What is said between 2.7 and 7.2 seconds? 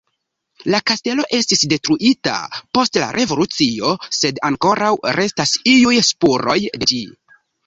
post la Revolucio, sed ankoraŭ restas iuj spuroj de ĝi.